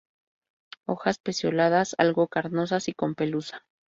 [0.87, 3.67] Hojas pecioladas, algo carnosas y con pelusa.